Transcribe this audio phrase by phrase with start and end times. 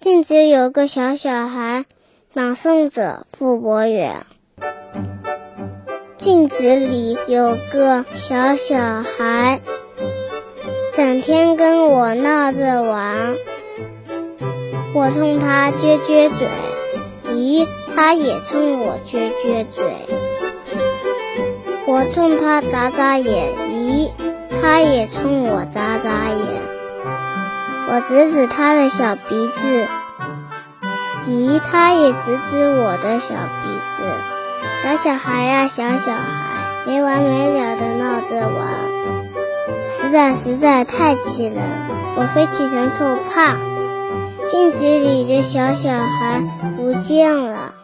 [0.00, 1.84] 镜子有个小小孩，
[2.32, 4.24] 朗诵者傅博远。
[6.16, 9.60] 镜子里有个小小孩，
[10.94, 13.36] 整天跟我闹着玩。
[14.94, 16.48] 我冲他撅撅嘴，
[17.34, 19.84] 咦，他也冲我撅撅嘴。
[21.86, 24.08] 我冲他眨眨眼，咦，
[24.62, 26.79] 他也冲我眨眨眼。
[27.92, 29.88] 我指指他的小鼻子，
[31.26, 34.04] 咦，他也指指我的小鼻子。
[34.80, 38.68] 小小孩呀，小小孩，没完没了的闹着玩，
[39.88, 41.56] 实在实在太气人。
[42.14, 43.56] 我飞起尘头，啪，
[44.48, 46.44] 镜子里的小小孩
[46.76, 47.74] 不见了。